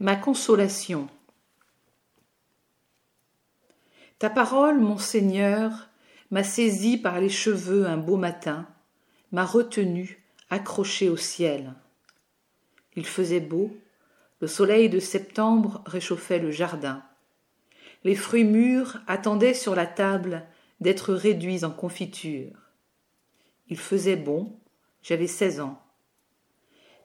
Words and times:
Ma 0.00 0.16
consolation. 0.16 1.08
Ta 4.18 4.28
parole, 4.30 4.80
mon 4.80 4.98
Seigneur, 4.98 5.88
m'a 6.30 6.42
saisi 6.42 6.98
par 6.98 7.20
les 7.20 7.28
cheveux 7.28 7.86
un 7.86 7.96
beau 7.96 8.16
matin, 8.16 8.66
m'a 9.32 9.44
retenu, 9.44 10.24
accroché 10.50 11.08
au 11.08 11.16
ciel. 11.16 11.74
Il 12.96 13.06
faisait 13.06 13.40
beau, 13.40 13.76
le 14.40 14.46
soleil 14.46 14.88
de 14.88 14.98
septembre 14.98 15.82
réchauffait 15.86 16.38
le 16.38 16.50
jardin. 16.50 17.02
Les 18.02 18.14
fruits 18.14 18.44
mûrs 18.44 18.98
attendaient 19.06 19.54
sur 19.54 19.74
la 19.74 19.86
table 19.86 20.44
d'être 20.80 21.14
réduits 21.14 21.64
en 21.64 21.70
confiture. 21.70 22.56
Il 23.68 23.78
faisait 23.78 24.16
bon, 24.16 24.58
j'avais 25.02 25.26
seize 25.26 25.60
ans. 25.60 25.80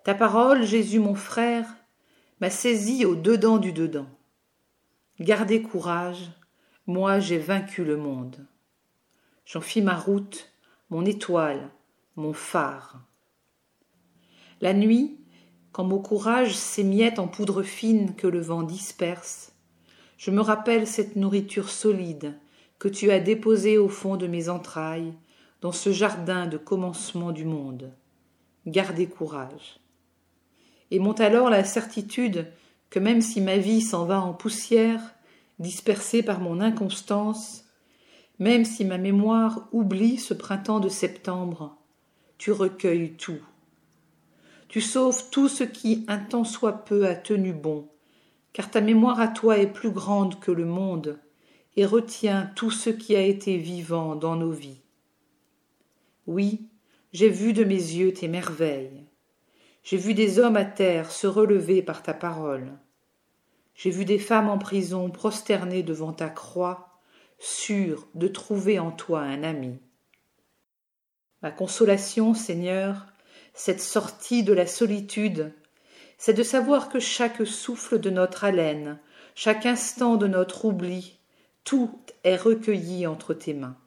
Ta 0.04 0.16
parole, 0.16 0.64
Jésus 0.64 1.00
mon 1.00 1.16
frère, 1.16 1.68
m'a 2.40 2.50
saisi 2.50 3.06
au 3.06 3.16
dedans 3.16 3.58
du 3.58 3.74
dedans. 3.74 4.08
Gardez 5.20 5.62
courage, 5.62 6.32
moi 6.88 7.20
j'ai 7.20 7.38
vaincu 7.38 7.84
le 7.84 7.98
monde. 7.98 8.46
J'en 9.46 9.62
fis 9.62 9.82
ma 9.82 9.96
route, 9.96 10.52
mon 10.90 11.06
étoile, 11.06 11.70
mon 12.16 12.34
phare. 12.34 13.02
La 14.62 14.74
nuit, 14.74 15.18
quand 15.72 15.84
mon 15.84 16.00
courage 16.00 16.56
s'émiette 16.56 17.20
en 17.20 17.28
poudre 17.28 17.64
fine 17.64 18.16
que 18.16 18.28
le 18.28 18.40
vent 18.40 18.64
disperse, 18.64 19.54
je 20.18 20.32
me 20.32 20.42
rappelle 20.42 20.88
cette 20.88 21.16
nourriture 21.16 21.70
solide 21.70 22.38
que 22.78 22.88
tu 22.88 23.12
as 23.12 23.20
déposée 23.20 23.78
au 23.78 23.90
fond 23.90 24.16
de 24.18 24.28
mes 24.28 24.50
entrailles, 24.50 25.14
dans 25.62 25.72
ce 25.74 25.92
jardin 25.92 26.48
de 26.48 26.58
commencement 26.58 27.32
du 27.32 27.44
monde. 27.44 27.92
Gardez 28.66 29.08
courage. 29.08 29.80
Et 30.92 31.00
monte 31.00 31.22
alors 31.22 31.50
la 31.50 31.64
certitude 31.64 32.48
que 32.90 33.00
même 33.00 33.22
si 33.22 33.42
ma 33.42 33.58
vie 33.58 33.82
s'en 33.82 34.06
va 34.06 34.22
en 34.22 34.34
poussière, 34.34 35.02
dispersée 35.60 36.24
par 36.24 36.40
mon 36.40 36.60
inconstance, 36.60 37.66
même 38.40 38.66
si 38.66 38.86
ma 38.86 38.98
mémoire 38.98 39.68
oublie 39.72 40.18
ce 40.18 40.34
printemps 40.34 40.80
de 40.80 40.90
septembre, 40.90 41.78
tu 42.38 42.52
recueilles 42.52 43.14
tout. 43.14 43.42
Tu 44.70 44.82
sauves 44.82 45.30
tout 45.30 45.50
ce 45.50 45.64
qui 45.64 46.06
un 46.08 46.20
temps 46.20 46.46
soit 46.46 46.86
peu 46.86 47.06
a 47.06 47.16
tenu 47.16 47.54
bon, 47.54 47.90
car 48.54 48.72
ta 48.72 48.82
mémoire 48.82 49.20
à 49.20 49.28
toi 49.28 49.58
est 49.58 49.72
plus 49.72 49.92
grande 49.92 50.40
que 50.40 50.52
le 50.52 50.66
monde, 50.66 51.20
et 51.76 51.86
retient 51.86 52.52
tout 52.56 52.72
ce 52.72 52.90
qui 52.90 53.16
a 53.16 53.22
été 53.22 53.58
vivant 53.58 54.16
dans 54.16 54.36
nos 54.36 54.52
vies. 54.52 54.82
Oui, 56.28 56.68
j'ai 57.14 57.30
vu 57.30 57.54
de 57.54 57.64
mes 57.64 57.76
yeux 57.76 58.14
tes 58.14 58.28
merveilles. 58.28 59.06
J'ai 59.84 59.98
vu 59.98 60.14
des 60.14 60.40
hommes 60.40 60.58
à 60.58 60.66
terre 60.66 61.12
se 61.12 61.28
relever 61.28 61.82
par 61.82 62.04
ta 62.04 62.14
parole. 62.14 62.78
J'ai 63.76 63.90
vu 63.90 64.06
des 64.06 64.20
femmes 64.20 64.50
en 64.50 64.58
prison 64.58 65.10
prosternées 65.10 65.84
devant 65.84 66.14
ta 66.14 66.30
croix, 66.30 67.00
sûres 67.40 68.08
de 68.14 68.28
trouver 68.28 68.78
en 68.78 68.92
toi 68.92 69.22
un 69.22 69.44
ami. 69.44 69.80
Ma 71.42 71.52
consolation, 71.52 72.34
Seigneur, 72.34 73.06
cette 73.54 73.82
sortie 73.82 74.44
de 74.44 74.52
la 74.52 74.68
solitude, 74.68 75.54
c'est 76.18 76.34
de 76.34 76.44
savoir 76.44 76.90
que 76.90 77.00
chaque 77.00 77.48
souffle 77.48 78.00
de 78.00 78.10
notre 78.10 78.44
haleine, 78.44 79.00
chaque 79.36 79.66
instant 79.66 80.18
de 80.18 80.28
notre 80.28 80.66
oubli, 80.66 81.18
tout 81.64 81.98
est 82.26 82.36
recueilli 82.36 83.08
entre 83.08 83.34
tes 83.34 83.54
mains. 83.54 83.78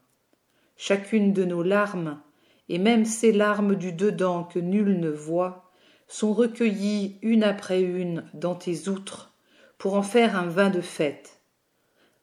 Chacune 0.78 1.34
de 1.34 1.44
nos 1.44 1.62
larmes, 1.62 2.22
et 2.70 2.78
même 2.78 3.04
ces 3.04 3.32
larmes 3.32 3.76
du 3.76 3.92
dedans 3.92 4.44
que 4.44 4.58
nul 4.58 4.98
ne 4.98 5.10
voit, 5.10 5.70
sont 6.12 6.34
recueillies 6.34 7.18
une 7.22 7.42
après 7.42 7.80
une 7.80 8.28
dans 8.34 8.54
tes 8.54 8.90
outres 8.90 9.32
pour 9.78 9.94
en 9.94 10.02
faire 10.02 10.36
un 10.36 10.46
vin 10.46 10.68
de 10.68 10.82
fête. 10.82 11.40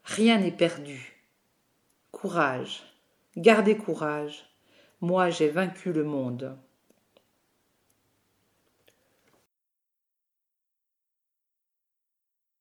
Rien 0.04 0.38
n'est 0.38 0.52
perdu. 0.52 1.26
Courage, 2.12 2.84
gardez 3.36 3.76
courage, 3.76 4.46
moi 5.02 5.32
j'ai 5.32 5.50
vaincu 5.50 5.92
le 5.92 6.04
monde. 6.04 6.56